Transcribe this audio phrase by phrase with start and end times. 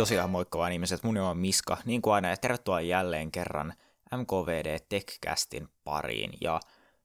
[0.00, 3.74] tosiaan moikka vaan ihmiset, mun nimi on Miska, niin kuin aina, ja tervetuloa jälleen kerran
[4.16, 6.32] MKVD Techcastin pariin.
[6.40, 6.60] Ja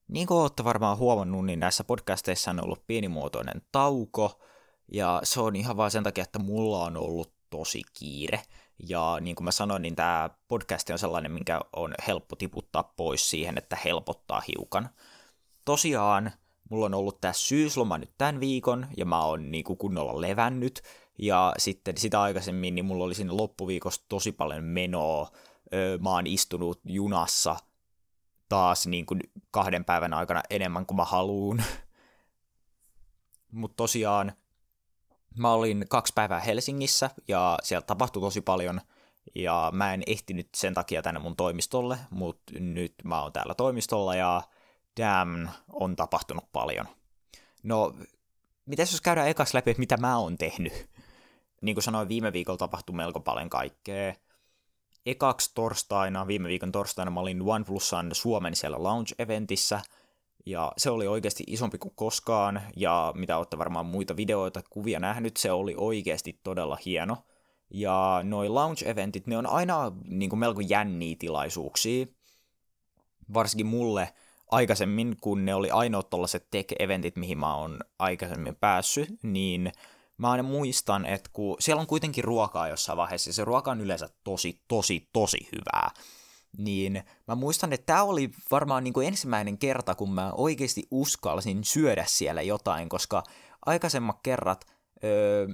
[0.07, 4.39] niin kuin olette varmaan huomannut, niin näissä podcasteissa on ollut pienimuotoinen tauko,
[4.91, 8.41] ja se on ihan vaan sen takia, että mulla on ollut tosi kiire.
[8.89, 13.29] Ja niin kuin mä sanoin, niin tämä podcast on sellainen, minkä on helppo tiputtaa pois
[13.29, 14.89] siihen, että helpottaa hiukan.
[15.65, 16.31] Tosiaan,
[16.69, 20.81] mulla on ollut tämä syysloma nyt tämän viikon, ja mä oon niin kuin kunnolla levännyt,
[21.17, 25.31] ja sitten sitä aikaisemmin niin mulla oli siinä loppuviikosta tosi paljon menoa.
[26.01, 27.55] Mä oon istunut junassa
[28.49, 29.19] taas niin kuin
[29.51, 31.61] kahden päivän aikana enemmän kuin mä haluun.
[33.51, 34.31] Mutta tosiaan
[35.37, 38.81] mä olin kaksi päivää Helsingissä ja siellä tapahtui tosi paljon
[39.35, 44.15] ja mä en ehtinyt sen takia tänne mun toimistolle, mutta nyt mä oon täällä toimistolla
[44.15, 44.41] ja
[44.99, 46.87] damn, on tapahtunut paljon.
[47.63, 47.93] No,
[48.65, 50.89] miten jos käydään ekas läpi, että mitä mä oon tehnyt?
[51.61, 54.13] Niin kuin sanoin, viime viikolla tapahtui melko paljon kaikkea.
[55.05, 59.79] Ekaksi torstaina, viime viikon torstaina, mä olin OnePlusan Suomen siellä launch-eventissä,
[60.45, 65.37] ja se oli oikeasti isompi kuin koskaan, ja mitä olette varmaan muita videoita, kuvia nähnyt,
[65.37, 67.17] se oli oikeasti todella hieno.
[67.69, 72.05] Ja noi launch-eventit, ne on aina niin kuin melko jänniä tilaisuuksia,
[73.33, 74.13] varsinkin mulle
[74.51, 79.71] aikaisemmin, kun ne oli ainoat tollaset tech-eventit, mihin mä oon aikaisemmin päässyt, niin
[80.17, 83.81] mä aina muistan, että kun siellä on kuitenkin ruokaa jossain vaiheessa, ja se ruoka on
[83.81, 85.91] yleensä tosi, tosi, tosi hyvää,
[86.57, 91.63] niin mä muistan, että tämä oli varmaan niin kuin ensimmäinen kerta, kun mä oikeasti uskalsin
[91.63, 93.23] syödä siellä jotain, koska
[93.65, 94.65] aikaisemmat kerrat,
[95.03, 95.47] öö,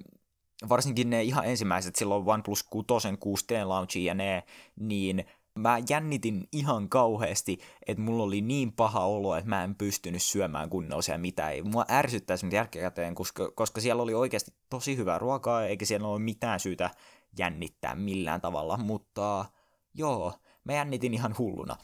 [0.70, 4.44] varsinkin ne ihan ensimmäiset silloin OnePlus 6, 6T launchi ja ne,
[4.80, 5.26] niin
[5.62, 10.70] mä jännitin ihan kauheasti, että mulla oli niin paha olo, että mä en pystynyt syömään
[10.70, 11.68] kunnolla siellä mitään.
[11.68, 16.20] Mua ärsyttää sen jälkikäteen, koska, koska siellä oli oikeasti tosi hyvää ruokaa, eikä siellä ole
[16.20, 16.90] mitään syytä
[17.38, 19.46] jännittää millään tavalla, mutta
[19.94, 20.34] joo,
[20.64, 21.78] mä jännitin ihan hulluna.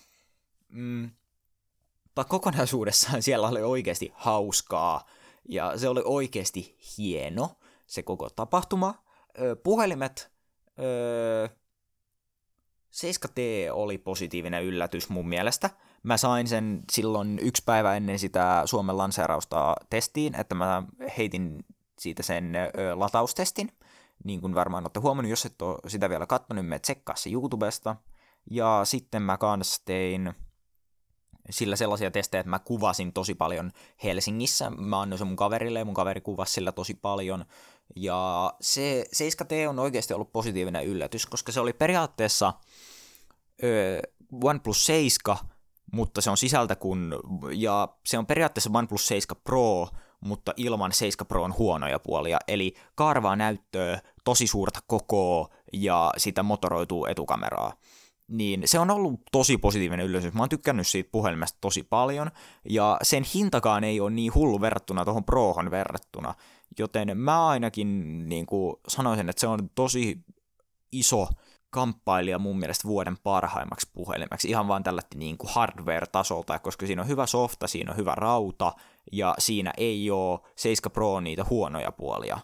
[0.69, 1.09] Mm,
[2.03, 5.05] mutta kokonaisuudessaan siellä oli oikeasti hauskaa,
[5.49, 7.49] ja se oli oikeasti hieno,
[7.85, 9.03] se koko tapahtuma.
[9.63, 10.31] Puhelimet,
[12.97, 13.39] 7T
[13.71, 15.69] oli positiivinen yllätys mun mielestä.
[16.03, 20.83] Mä sain sen silloin yksi päivä ennen sitä Suomen lanseerausta testiin, että mä
[21.17, 21.65] heitin
[21.99, 23.71] siitä sen ö, lataustestin.
[24.23, 27.95] Niin kuin varmaan olette huomannut, jos et ole sitä vielä katsonut, me tsekkaa se YouTubesta.
[28.51, 30.33] Ja sitten mä kanssa tein
[31.49, 33.71] sillä sellaisia testejä, että mä kuvasin tosi paljon
[34.03, 34.69] Helsingissä.
[34.69, 37.45] Mä annoin sen mun kaverille ja mun kaveri kuvasi sillä tosi paljon.
[37.95, 42.53] Ja se 7T on oikeasti ollut positiivinen yllätys, koska se oli periaatteessa
[44.44, 45.38] OnePlus 7,
[45.94, 47.16] mutta se on sisältä kun,
[47.53, 49.88] ja se on periaatteessa OnePlus 7 Pro,
[50.22, 57.06] mutta ilman 7 Proon huonoja puolia, eli karvaa näyttöä, tosi suurta kokoa ja sitä motoroituu
[57.06, 57.73] etukameraa.
[58.28, 60.34] Niin se on ollut tosi positiivinen yllätys.
[60.34, 62.31] Mä oon tykkännyt siitä puhelimesta tosi paljon,
[62.69, 66.34] ja sen hintakaan ei ole niin hullu verrattuna tuohon Prohon verrattuna,
[66.79, 70.19] joten mä ainakin niin kuin sanoisin, että se on tosi
[70.91, 71.28] iso
[71.69, 77.07] kamppailija mun mielestä vuoden parhaimmaksi puhelimeksi, ihan vaan tällä niin kuin hardware-tasolta, koska siinä on
[77.07, 78.73] hyvä softa, siinä on hyvä rauta,
[79.11, 82.39] ja siinä ei ole 7 Pro niitä huonoja puolia.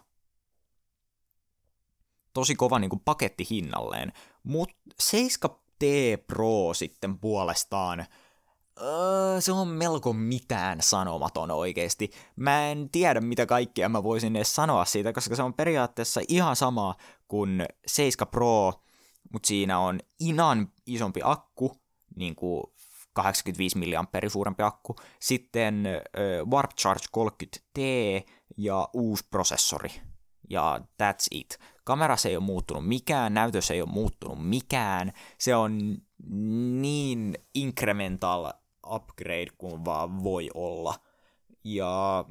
[2.34, 5.82] Tosi kova niin kuin paketti hinnalleen, mutta 7 T
[6.26, 8.06] Pro sitten puolestaan,
[8.82, 12.10] öö, se on melko mitään sanomaton oikeesti.
[12.36, 16.56] Mä en tiedä, mitä kaikkea mä voisin edes sanoa siitä, koska se on periaatteessa ihan
[16.56, 16.94] sama
[17.28, 18.72] kuin 7 Pro,
[19.32, 21.76] mutta siinä on inan isompi akku,
[22.16, 22.62] niin kuin
[23.12, 27.80] 85 mAh suurempi akku, sitten äh, Warp Charge 30T
[28.56, 29.90] ja uusi prosessori.
[30.50, 31.58] Ja that's it.
[31.84, 35.12] Kamerassa ei ole muuttunut mikään, näytössä ei ole muuttunut mikään.
[35.38, 35.96] Se on
[36.80, 38.52] niin incremental
[38.90, 40.94] upgrade kuin vaan voi olla.
[41.64, 42.24] Ja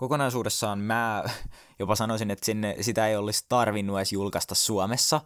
[0.00, 1.24] kokonaisuudessaan mä
[1.78, 5.20] jopa sanoisin, että sinne, sitä ei olisi tarvinnut edes julkaista Suomessa,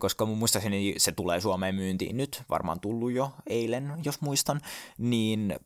[0.00, 4.60] koska mun muistaakseni se tulee Suomeen myyntiin nyt, varmaan tullut jo eilen, jos muistan,
[4.98, 5.56] niin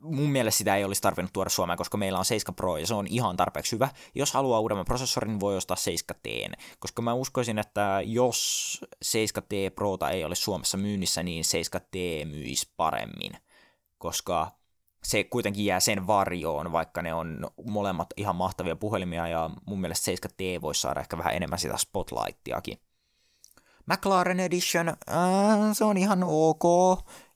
[0.00, 2.94] mun mielestä sitä ei olisi tarvinnut tuoda Suomeen, koska meillä on 7 Pro ja se
[2.94, 3.88] on ihan tarpeeksi hyvä.
[4.14, 10.10] Jos haluaa uudemman prosessorin, niin voi ostaa 7T, koska mä uskoisin, että jos 7T Prota
[10.10, 13.32] ei ole Suomessa myynnissä, niin 7T myisi paremmin,
[13.98, 14.56] koska
[15.02, 20.10] se kuitenkin jää sen varjoon, vaikka ne on molemmat ihan mahtavia puhelimia, ja mun mielestä
[20.10, 22.78] 7T voisi saada ehkä vähän enemmän sitä spotlightiakin.
[23.86, 24.96] McLaren Edition, äh,
[25.72, 26.64] se on ihan ok,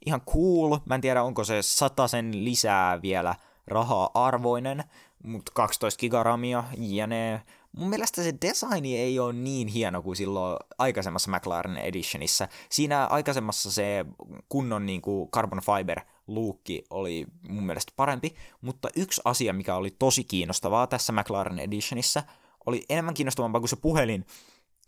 [0.06, 0.78] ihan cool.
[0.84, 1.60] Mä en tiedä, onko se
[2.06, 3.34] sen lisää vielä
[3.66, 4.84] rahaa arvoinen,
[5.24, 7.42] mutta 12 gigaramia, jne.
[7.76, 12.48] mun mielestä se designi ei ole niin hieno kuin silloin aikaisemmassa McLaren Editionissa.
[12.70, 14.04] Siinä aikaisemmassa se
[14.48, 16.00] kunnon niin kuin carbon fiber
[16.34, 22.22] luukki oli mun mielestä parempi, mutta yksi asia, mikä oli tosi kiinnostavaa tässä McLaren Editionissa,
[22.66, 24.26] oli enemmän kiinnostavampaa kuin se puhelin,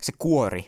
[0.02, 0.66] se kuori.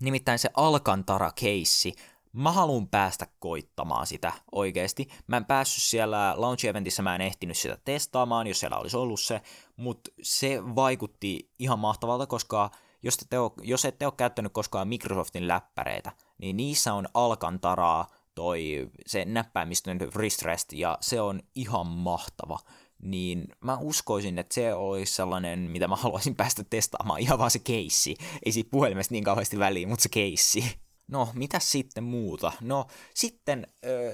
[0.00, 1.94] Nimittäin se Alcantara-keissi.
[2.32, 5.08] Mä haluan päästä koittamaan sitä oikeasti.
[5.26, 9.20] Mä en päässyt siellä launch eventissä, mä en ehtinyt sitä testaamaan, jos siellä olisi ollut
[9.20, 9.40] se,
[9.76, 12.70] mutta se vaikutti ihan mahtavalta, koska
[13.02, 19.24] jos ole, jos ette ole käyttänyt koskaan Microsoftin läppäreitä, niin niissä on Alcantaraa, toi se
[19.24, 22.58] näppäimistön wrist rest, ja se on ihan mahtava.
[23.02, 27.58] Niin mä uskoisin, että se olisi sellainen, mitä mä haluaisin päästä testaamaan, ihan vaan se
[27.58, 28.16] keissi.
[28.46, 30.64] Ei siitä puhelimesta niin kauheasti väliin, mutta se keissi.
[31.08, 32.52] No, mitä sitten muuta?
[32.60, 33.66] No, sitten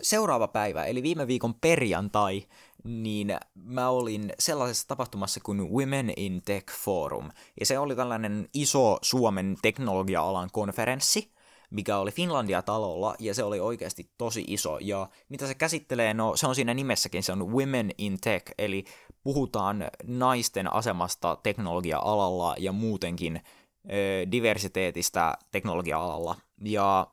[0.03, 2.43] seuraava päivä, eli viime viikon perjantai,
[2.85, 7.31] niin mä olin sellaisessa tapahtumassa kuin Women in Tech Forum.
[7.61, 11.33] Ja se oli tällainen iso Suomen teknologia-alan konferenssi,
[11.71, 14.79] mikä oli Finlandia-talolla, ja se oli oikeasti tosi iso.
[14.81, 18.85] Ja mitä se käsittelee, no se on siinä nimessäkin, se on Women in Tech, eli
[19.23, 23.41] puhutaan naisten asemasta teknologia-alalla ja muutenkin
[23.85, 23.91] ö,
[24.31, 26.37] diversiteetistä teknologia-alalla.
[26.65, 27.07] Ja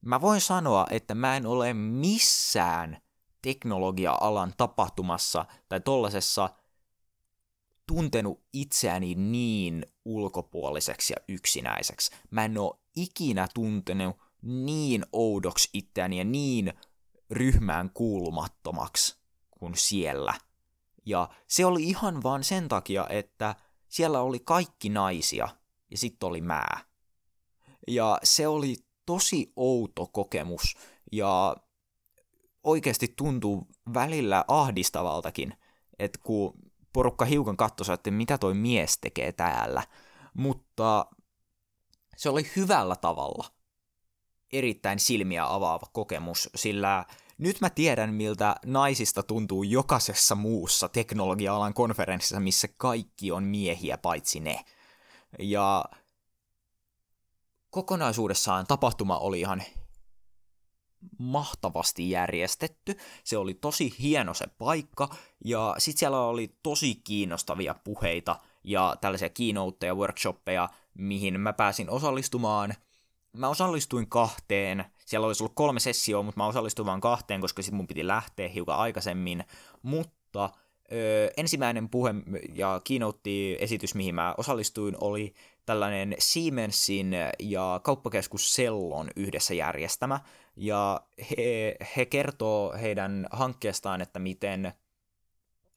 [0.00, 2.98] mä voin sanoa, että mä en ole missään
[3.42, 6.50] teknologia-alan tapahtumassa tai tollasessa
[7.86, 12.10] tuntenut itseäni niin ulkopuoliseksi ja yksinäiseksi.
[12.30, 16.72] Mä en ole ikinä tuntenut niin oudoksi itseäni ja niin
[17.30, 19.16] ryhmään kuulumattomaksi
[19.50, 20.34] kuin siellä.
[21.06, 23.54] Ja se oli ihan vaan sen takia, että
[23.88, 25.48] siellä oli kaikki naisia
[25.90, 26.64] ja sitten oli mä.
[27.88, 30.76] Ja se oli tosi outo kokemus
[31.12, 31.56] ja
[32.64, 35.54] oikeasti tuntuu välillä ahdistavaltakin,
[35.98, 36.52] että kun
[36.92, 39.82] porukka hiukan katsoi, että mitä toi mies tekee täällä.
[40.34, 41.06] Mutta
[42.18, 43.44] se oli hyvällä tavalla
[44.52, 47.04] erittäin silmiä avaava kokemus, sillä
[47.38, 54.40] nyt mä tiedän, miltä naisista tuntuu jokaisessa muussa teknologia-alan konferenssissa, missä kaikki on miehiä paitsi
[54.40, 54.64] ne.
[55.38, 55.84] Ja
[57.70, 59.62] kokonaisuudessaan tapahtuma oli ihan
[61.18, 62.96] mahtavasti järjestetty.
[63.24, 65.08] Se oli tosi hieno se paikka,
[65.44, 70.68] ja sitten siellä oli tosi kiinnostavia puheita ja tällaisia keynoteja, workshoppeja,
[70.98, 72.74] mihin mä pääsin osallistumaan.
[73.32, 77.76] Mä osallistuin kahteen, siellä olisi ollut kolme sessioa, mutta mä osallistuin vain kahteen, koska sitten
[77.76, 79.44] mun piti lähteä hiukan aikaisemmin,
[79.82, 80.50] mutta
[80.92, 82.14] ö, ensimmäinen puhe
[82.54, 85.34] ja keynote-esitys, mihin mä osallistuin, oli
[85.66, 90.20] tällainen Siemensin ja kauppakeskus Sellon yhdessä järjestämä,
[90.56, 91.00] ja
[91.30, 94.72] he, he kertoo heidän hankkeestaan, että miten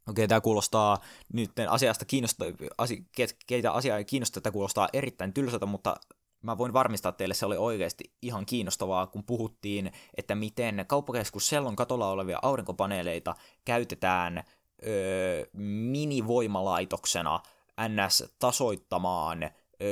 [0.10, 0.98] Okei, tämä kuulostaa
[1.34, 2.46] nyt asiasta kiinnosta,
[2.78, 3.06] asi,
[3.48, 5.96] keitä asiaa ei kiinnosta, tämä kuulostaa erittäin tylsältä, mutta
[6.42, 11.76] mä voin varmistaa teille, se oli oikeasti ihan kiinnostavaa, kun puhuttiin, että miten kauppakeskus Sellon
[11.76, 14.44] katolla olevia aurinkopaneeleita käytetään
[14.88, 17.40] öö, minivoimalaitoksena
[17.88, 19.50] NS tasoittamaan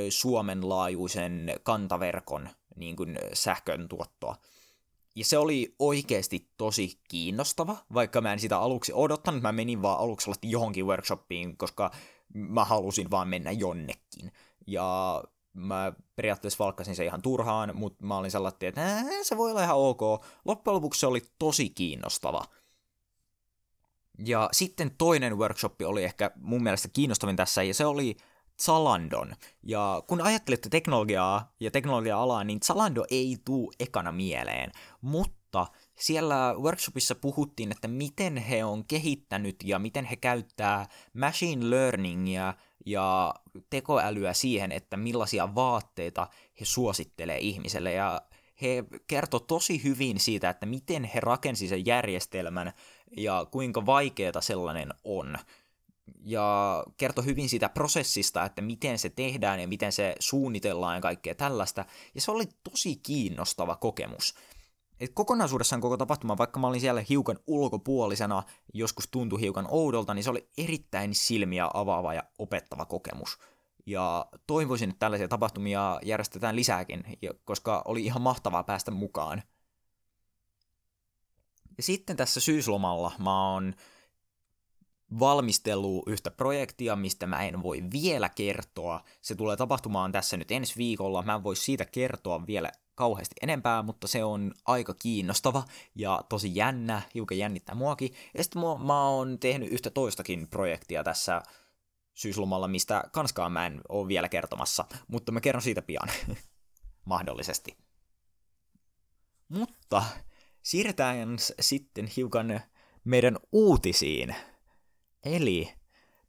[0.08, 4.36] Suomen laajuisen kantaverkon niin kuin sähkön tuottoa.
[5.16, 9.98] Ja se oli oikeasti tosi kiinnostava, vaikka mä en sitä aluksi odottanut, mä menin vaan
[9.98, 11.90] aluksi johonkin workshopiin, koska
[12.34, 14.32] mä halusin vaan mennä jonnekin.
[14.66, 19.62] Ja mä periaatteessa valkkasin se ihan turhaan, mutta mä olin sellainen, että se voi olla
[19.62, 20.00] ihan ok.
[20.44, 22.44] Loppujen lopuksi se oli tosi kiinnostava.
[24.24, 28.16] Ja sitten toinen workshop oli ehkä mun mielestä kiinnostavin tässä, ja se oli
[28.62, 29.34] Zalandon.
[29.62, 35.66] Ja kun ajattelette teknologiaa ja teknologia-alaa, niin Zalando ei tuu ekana mieleen, mutta
[35.98, 42.54] siellä workshopissa puhuttiin, että miten he on kehittänyt ja miten he käyttää machine learningia
[42.86, 43.34] ja
[43.70, 46.28] tekoälyä siihen, että millaisia vaatteita
[46.60, 47.92] he suosittelee ihmiselle.
[47.92, 48.22] Ja
[48.62, 52.72] he kertoi tosi hyvin siitä, että miten he rakensi sen järjestelmän
[53.16, 55.36] ja kuinka vaikeaa sellainen on
[56.24, 61.34] ja kertoi hyvin siitä prosessista, että miten se tehdään ja miten se suunnitellaan ja kaikkea
[61.34, 61.84] tällaista.
[62.14, 64.34] Ja se oli tosi kiinnostava kokemus.
[65.00, 68.42] Et kokonaisuudessaan koko tapahtuma, vaikka mä olin siellä hiukan ulkopuolisena,
[68.74, 73.38] joskus tuntui hiukan oudolta, niin se oli erittäin silmiä avaava ja opettava kokemus.
[73.86, 77.04] Ja toivoisin, että tällaisia tapahtumia järjestetään lisääkin,
[77.44, 79.42] koska oli ihan mahtavaa päästä mukaan.
[81.76, 83.74] Ja sitten tässä syyslomalla mä oon
[85.18, 89.04] valmistellut yhtä projektia, mistä mä en voi vielä kertoa.
[89.20, 91.22] Se tulee tapahtumaan tässä nyt ensi viikolla.
[91.22, 95.64] Mä en voi siitä kertoa vielä kauheasti enempää, mutta se on aika kiinnostava
[95.94, 98.14] ja tosi jännä, hiukan jännittää muakin.
[98.36, 101.42] Ja sitten mä oon tehnyt yhtä toistakin projektia tässä
[102.14, 106.08] syyslomalla, mistä kanskaan mä en ole vielä kertomassa, mutta mä kerron siitä pian.
[107.04, 107.76] Mahdollisesti.
[109.48, 110.02] Mutta
[110.62, 112.60] siirretään sitten hiukan
[113.04, 114.34] meidän uutisiin.
[115.24, 115.74] Eli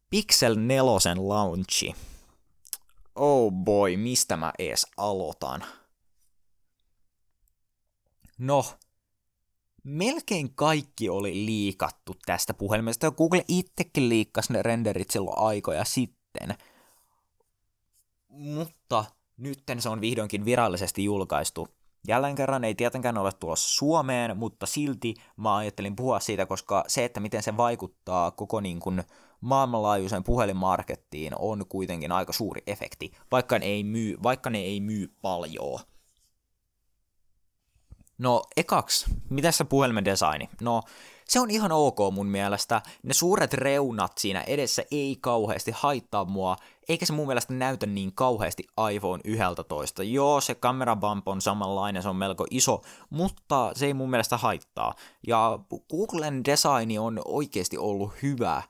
[0.10, 0.84] Pixel 4
[1.18, 1.96] launchi.
[3.16, 5.66] Oh boy, mistä mä ees aloitan?
[8.38, 8.66] No,
[9.84, 13.12] melkein kaikki oli liikattu tästä puhelimesta.
[13.12, 16.58] Google itsekin liikkasi ne renderit silloin aikoja sitten.
[18.28, 19.06] Mutta
[19.38, 21.68] nytten se on vihdoinkin virallisesti julkaistu.
[22.08, 27.06] Jälleen kerran ei tietenkään ole tulossa Suomeen, mutta silti mä ajattelin puhua siitä, koska se,
[27.06, 29.04] että miten se vaikuttaa koko niin kuin
[29.42, 35.08] maailmanlaajuiseen puhelinmarkettiin, on kuitenkin aika suuri efekti, vaikka ne ei myy, vaikka ne ei myy
[35.22, 35.80] paljon.
[38.22, 40.50] No ekaks, mitä se puhelimen designi?
[40.62, 40.82] No
[41.28, 42.82] se on ihan ok mun mielestä.
[43.04, 46.56] Ne suuret reunat siinä edessä ei kauheasti haittaa mua,
[46.90, 48.64] eikä se mun mielestä näytä niin kauheasti
[48.94, 50.04] iPhone 11.
[50.04, 54.94] Joo, se kamerabump on samanlainen, se on melko iso, mutta se ei mun mielestä haittaa.
[55.28, 55.60] Ja
[55.90, 58.64] Googlen designi on oikeasti ollut hyvä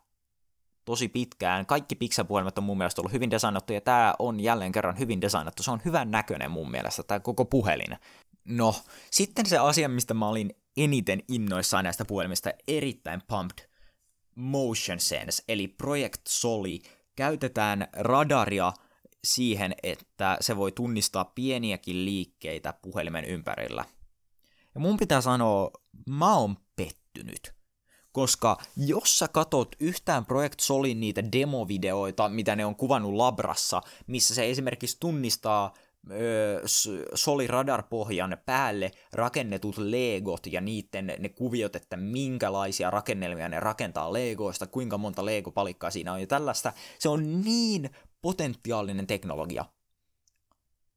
[0.86, 1.66] tosi pitkään.
[1.66, 5.64] Kaikki Pixel-puhelimet on mun mielestä ollut hyvin designattu, ja tämä on jälleen kerran hyvin designattu.
[5.64, 7.98] Se on hyvän näköinen mun mielestä, tämä koko puhelin.
[8.46, 8.76] No,
[9.12, 13.70] sitten se asia, mistä mä olin eniten innoissaan näistä puhelimista, erittäin pumped,
[14.36, 16.82] Motion Sense, eli Project Soli,
[17.16, 18.74] käytetään radaria
[19.24, 23.86] siihen, että se voi tunnistaa pieniäkin liikkeitä puhelimen ympärillä.
[24.76, 25.72] Ja mun pitää sanoa,
[26.10, 27.54] mä oon pettynyt.
[28.12, 34.36] Koska jos sä katot yhtään Project Solin niitä demovideoita, mitä ne on kuvannut labrassa, missä
[34.36, 35.74] se esimerkiksi tunnistaa
[37.16, 44.98] Soli-radarpohjan päälle rakennetut legot ja niiden ne kuviot, että minkälaisia rakennelmia ne rakentaa legoista, kuinka
[44.98, 46.74] monta lego-palikkaa siinä on ja tällaista.
[47.00, 47.90] Se on niin
[48.22, 49.66] potentiaalinen teknologia.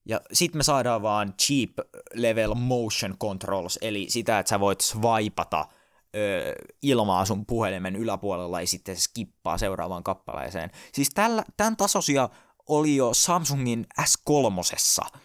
[0.09, 1.71] Ja sit me saadaan vaan cheap
[2.15, 5.69] level motion controls, eli sitä, että sä voit swipata
[6.17, 10.71] ö, ilmaa sun puhelimen yläpuolella ja sitten se skippaa seuraavaan kappaleeseen.
[10.93, 12.29] Siis tällä, tämän tasoisia
[12.69, 15.19] oli jo Samsungin S3.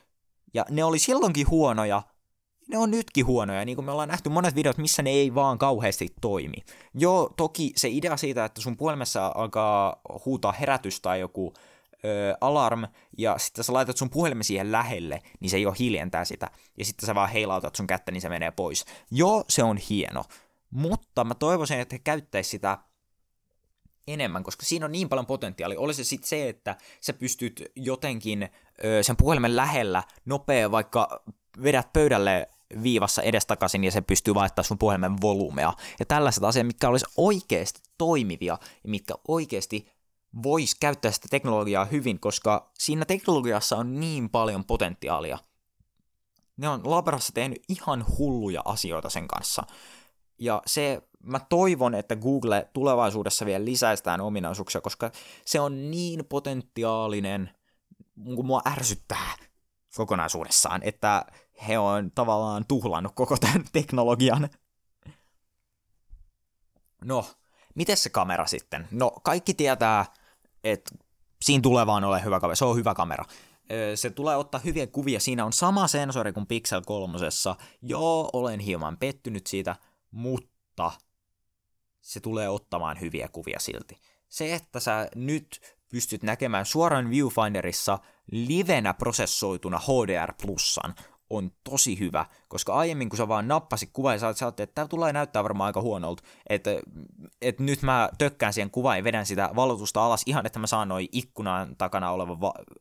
[0.53, 2.01] Ja ne oli silloinkin huonoja,
[2.69, 5.57] ne on nytkin huonoja, niin kuin me ollaan nähty monet videot, missä ne ei vaan
[5.57, 6.57] kauheasti toimi.
[6.93, 11.53] Joo, toki se idea siitä, että sun puhelimessa alkaa huutaa herätys tai joku
[12.05, 12.83] ö, alarm,
[13.17, 17.07] ja sitten sä laitat sun puhelimen siihen lähelle, niin se jo hiljentää sitä, ja sitten
[17.07, 18.85] sä vaan heilautat sun kättä, niin se menee pois.
[19.11, 20.23] Joo, se on hieno,
[20.69, 22.77] mutta mä toivoisin, että he käyttäisi sitä
[24.09, 25.79] enemmän, koska siinä on niin paljon potentiaalia.
[25.79, 28.49] Oli se sitten se, että sä pystyt jotenkin
[28.83, 31.23] ö, sen puhelimen lähellä nopea vaikka
[31.63, 32.49] vedät pöydälle
[32.83, 35.73] viivassa edestakaisin ja se pystyy vaihtamaan sun puhelimen volumea.
[35.99, 39.91] Ja tällaiset asiat, mitkä olisi oikeasti toimivia ja mitkä oikeasti
[40.43, 45.37] vois käyttää sitä teknologiaa hyvin, koska siinä teknologiassa on niin paljon potentiaalia.
[46.57, 49.63] Ne on Labrassa tehnyt ihan hulluja asioita sen kanssa.
[50.39, 55.11] Ja se mä toivon, että Google tulevaisuudessa vielä lisäistään ominaisuuksia, koska
[55.45, 57.49] se on niin potentiaalinen,
[58.35, 59.35] kun mua ärsyttää
[59.95, 61.25] kokonaisuudessaan, että
[61.67, 64.49] he on tavallaan tuhlannut koko tämän teknologian.
[67.05, 67.25] No,
[67.75, 68.87] miten se kamera sitten?
[68.91, 70.05] No, kaikki tietää,
[70.63, 70.91] että
[71.41, 72.55] siinä tulee vaan ole hyvä kamera.
[72.55, 73.25] Se on hyvä kamera.
[73.95, 75.19] Se tulee ottaa hyviä kuvia.
[75.19, 77.17] Siinä on sama sensori kuin Pixel 3.
[77.81, 79.75] Joo, olen hieman pettynyt siitä,
[80.11, 80.91] mutta
[82.01, 83.97] se tulee ottamaan hyviä kuvia silti.
[84.29, 87.99] Se, että sä nyt pystyt näkemään suoraan viewfinderissa
[88.31, 90.95] livenä prosessoituna HDR plussan,
[91.29, 94.87] on tosi hyvä, koska aiemmin kun sä vaan nappasit kuvaa ja sä ajattelit, että tämä
[94.87, 96.71] tulee näyttää varmaan aika huonolta, että,
[97.41, 100.87] että nyt mä tökkään siihen kuvaan ja vedän sitä valotusta alas ihan, että mä saan
[100.87, 102.37] noin ikkunan takana olevan,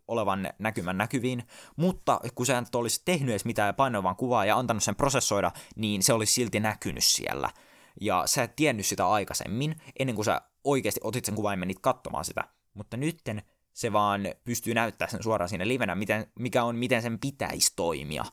[0.08, 1.42] olevan näkymän näkyviin,
[1.76, 6.02] mutta kun sä et olisi tehnyt edes mitään painovan kuvaa ja antanut sen prosessoida, niin
[6.02, 7.50] se olisi silti näkynyt siellä
[8.00, 11.78] ja sä et tiennyt sitä aikaisemmin, ennen kuin sä oikeasti otit sen kuvan ja menit
[11.80, 12.44] katsomaan sitä.
[12.74, 17.18] Mutta nytten se vaan pystyy näyttämään sen suoraan siinä livenä, miten, mikä on, miten sen
[17.18, 18.24] pitäisi toimia.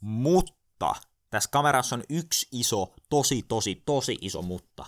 [0.00, 0.94] Mutta
[1.30, 4.86] tässä kamerassa on yksi iso, tosi, tosi, tosi iso mutta.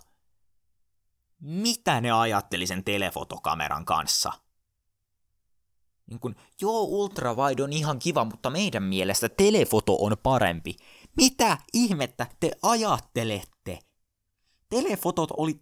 [1.40, 4.33] Mitä ne ajatteli sen telefotokameran kanssa?
[6.07, 10.76] Niin kun, joo, ultrawide on ihan kiva, mutta meidän mielestä telefoto on parempi.
[11.19, 13.79] Mitä ihmettä te ajattelette?
[14.69, 15.61] Telefotot oli...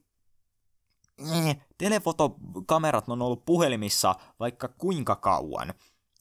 [1.33, 5.75] Eh, telefotokamerat on ollut puhelimissa vaikka kuinka kauan.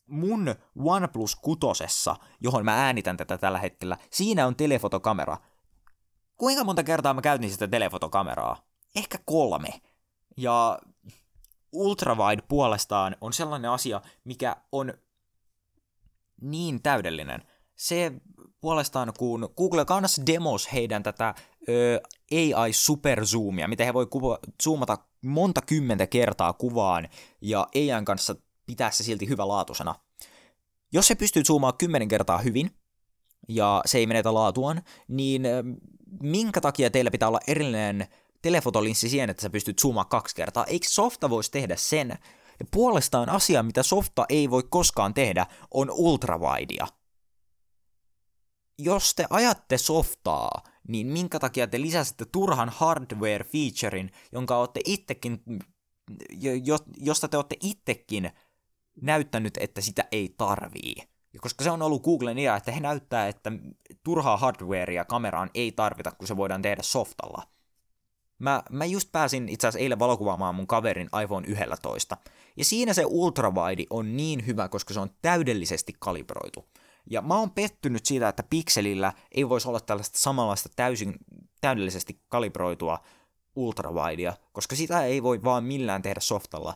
[0.07, 5.37] Mun OnePlus kutosessa, johon mä äänitän tätä tällä hetkellä, siinä on telefotokamera.
[6.37, 8.57] Kuinka monta kertaa mä käytin sitä telefotokameraa?
[8.95, 9.81] Ehkä kolme.
[10.37, 10.79] Ja
[11.71, 14.93] ultrawide puolestaan on sellainen asia, mikä on
[16.41, 17.43] niin täydellinen.
[17.75, 18.11] Se
[18.61, 21.35] puolestaan, kun Google kanssa demos heidän tätä
[21.69, 22.01] ö,
[22.31, 27.09] AI superzoomia, miten he voi kuva, zoomata monta kymmentä kertaa kuvaan
[27.41, 29.95] ja AI kanssa pitää se silti hyvälaatuisena.
[30.93, 32.71] Jos se pystyy zoomaan kymmenen kertaa hyvin,
[33.49, 35.43] ja se ei menetä laatuaan, niin
[36.21, 38.07] minkä takia teillä pitää olla erillinen
[38.41, 40.65] telefotolinssi siihen, että sä pystyt zoomaan kaksi kertaa?
[40.65, 42.09] Eikö softa voisi tehdä sen?
[42.59, 46.87] Ja puolestaan asia, mitä softa ei voi koskaan tehdä, on ultravidea.
[48.77, 55.43] Jos te ajatte softaa, niin minkä takia te lisäsitte turhan hardware-featurein, jonka olette itsekin,
[56.97, 58.31] josta te olette itsekin
[59.01, 60.95] näyttänyt, että sitä ei tarvii.
[61.33, 63.51] Ja koska se on ollut Googlen idea, että he näyttää, että
[64.03, 67.43] turhaa hardwarea kameraan ei tarvita, kun se voidaan tehdä softalla.
[68.39, 72.17] Mä, mä just pääsin itse asiassa eilen valokuvaamaan mun kaverin iPhone 11.
[72.57, 76.65] Ja siinä se ultrawide on niin hyvä, koska se on täydellisesti kalibroitu.
[77.09, 81.15] Ja mä oon pettynyt siitä, että Pixelillä ei voisi olla tällaista samanlaista täysin
[81.61, 82.99] täydellisesti kalibroitua
[83.55, 86.73] ultrawidea, koska sitä ei voi vaan millään tehdä softalla.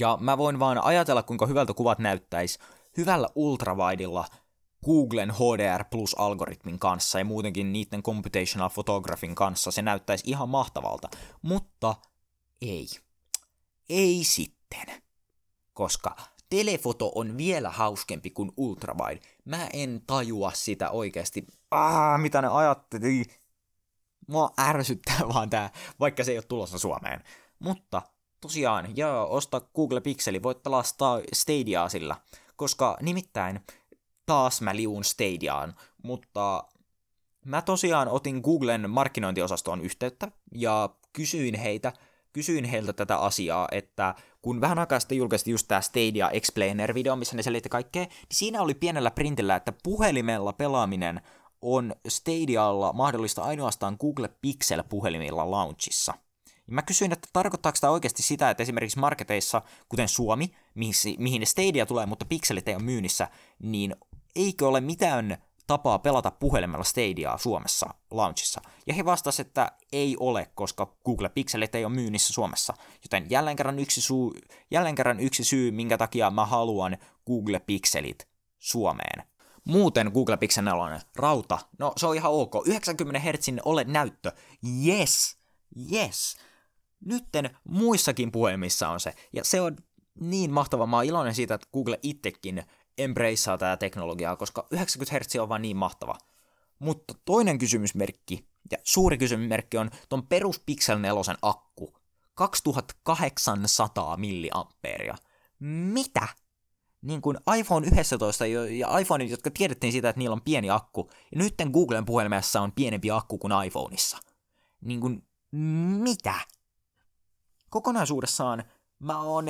[0.00, 2.58] Ja mä voin vaan ajatella, kuinka hyvältä kuvat näyttäisi
[2.96, 4.24] hyvällä ultrawideilla
[4.84, 11.08] Googlen HDR Plus-algoritmin kanssa ja muutenkin niiden computational photographin kanssa se näyttäisi ihan mahtavalta.
[11.42, 11.94] Mutta
[12.62, 12.86] ei.
[13.88, 15.02] Ei sitten.
[15.72, 16.16] Koska
[16.50, 19.20] telefoto on vielä hauskempi kuin ultrawide.
[19.44, 21.46] Mä en tajua sitä oikeasti.
[21.70, 23.24] Ah, mitä ne ajatteli.
[24.28, 27.22] Mua ärsyttää vaan tää, vaikka se ei ole tulossa Suomeen.
[27.58, 28.02] Mutta
[28.40, 32.16] tosiaan, joo, osta Google Pixeli, voit pelastaa Stadiaa sillä.
[32.56, 33.60] Koska nimittäin
[34.26, 36.64] taas mä liuun Stadiaan, mutta
[37.44, 41.92] mä tosiaan otin Googlen markkinointiosastoon yhteyttä ja kysyin heitä,
[42.32, 44.14] kysyin heiltä tätä asiaa, että
[44.46, 48.62] kun vähän aikaa sitten julkaistiin just tämä Stadia Explainer-video, missä ne selitti kaikkea, niin siinä
[48.62, 51.20] oli pienellä printillä, että puhelimella pelaaminen
[51.62, 56.14] on Stadialla mahdollista ainoastaan Google Pixel-puhelimilla launchissa.
[56.46, 60.54] Ja mä kysyin, että tarkoittaako tämä oikeasti sitä, että esimerkiksi marketeissa, kuten Suomi,
[61.18, 63.28] mihin Stadia tulee, mutta Pixelit ei ole myynnissä,
[63.62, 63.96] niin
[64.36, 68.60] eikö ole mitään tapaa pelata puhelimella Stadiaa Suomessa launchissa.
[68.86, 72.74] Ja he vastasivat, että ei ole, koska Google Pixelit ei ole myynnissä Suomessa.
[73.02, 74.34] Joten jälleen kerran yksi, suu,
[74.70, 79.22] jälleen kerran yksi syy, minkä takia mä haluan Google Pixelit Suomeen.
[79.64, 82.54] Muuten Google Pixel 4, rauta, no se on ihan ok.
[82.66, 84.32] 90 Hz ole näyttö,
[84.86, 85.38] yes,
[85.92, 86.36] yes.
[87.04, 89.76] Nytten muissakin puhelimissa on se, ja se on
[90.20, 90.86] niin mahtava.
[90.86, 92.62] Mä oon iloinen siitä, että Google itsekin
[92.98, 96.18] embraceaa tätä teknologiaa, koska 90 Hz on vaan niin mahtava.
[96.78, 101.96] Mutta toinen kysymysmerkki, ja suuri kysymysmerkki on ton perus Pixel 4 akku.
[102.34, 105.14] 2800 milliampeeria.
[105.92, 106.28] Mitä?
[107.02, 111.38] Niin kuin iPhone 11 ja iPhone, jotka tiedettiin siitä, että niillä on pieni akku, ja
[111.38, 114.18] nyt Googlen puhelimessa on pienempi akku kuin iPhoneissa.
[114.80, 115.26] Niin kuin,
[116.02, 116.34] mitä?
[117.70, 118.64] Kokonaisuudessaan
[118.98, 119.46] mä oon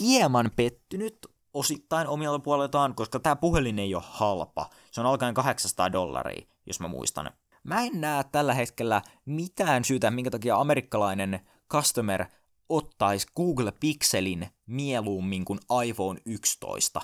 [0.00, 1.26] hieman pettynyt
[1.58, 4.70] osittain omilta puoleltaan, koska tämä puhelin ei ole halpa.
[4.90, 7.30] Se on alkaen 800 dollaria, jos mä muistan.
[7.64, 11.40] Mä en näe tällä hetkellä mitään syytä, minkä takia amerikkalainen
[11.72, 12.24] customer
[12.68, 17.00] ottaisi Google Pixelin mieluummin kuin iPhone 11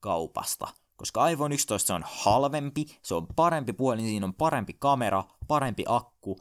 [0.00, 0.68] kaupasta.
[0.96, 6.36] Koska iPhone 11 on halvempi, se on parempi puhelin, siinä on parempi kamera, parempi akku,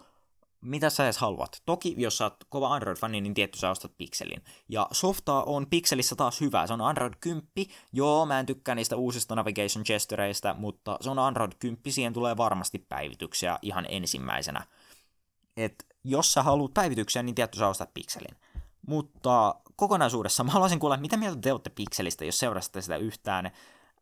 [0.66, 1.62] mitä sä edes haluat.
[1.66, 4.44] Toki, jos sä oot kova Android-fani, niin tietty sä ostat Pixelin.
[4.70, 6.68] Ja softaa on Pixelissä taas hyvä.
[6.68, 7.48] Se on Android 10.
[7.94, 11.82] Joo, mä en tykkää niistä uusista navigation gestureista, mutta se on Android 10.
[11.90, 14.66] Siihen tulee varmasti päivityksiä ihan ensimmäisenä.
[15.58, 18.38] Et jos sä haluat päivityksiä, niin tietty sä ostat Pixelin.
[18.88, 23.52] Mutta kokonaisuudessa mä haluaisin kuulla, mitä mieltä te olette Pixelistä, jos seurasitte sitä yhtään.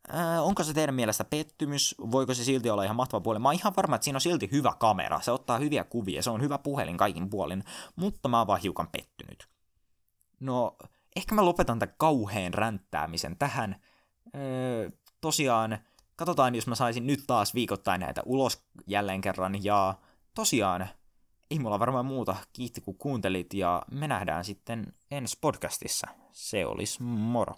[0.09, 1.95] Äh, onko se teidän mielestä pettymys?
[2.11, 3.39] Voiko se silti olla ihan mahtava puoli?
[3.39, 5.21] Mä oon ihan varma, että siinä on silti hyvä kamera.
[5.21, 7.63] Se ottaa hyviä kuvia, se on hyvä puhelin kaikin puolin,
[7.95, 9.47] mutta mä oon vaan hiukan pettynyt.
[10.39, 10.75] No,
[11.15, 13.81] ehkä mä lopetan tämän kauheen ränttäämisen tähän.
[14.35, 14.89] Öö,
[15.21, 15.77] tosiaan,
[16.15, 19.63] katsotaan, jos mä saisin nyt taas viikoittain näitä ulos jälleen kerran.
[19.63, 19.95] Ja
[20.35, 20.89] tosiaan,
[21.51, 22.35] ei mulla varmaan muuta.
[22.53, 26.07] Kiitti kun kuuntelit ja me nähdään sitten ensi podcastissa.
[26.31, 27.55] Se olisi moro.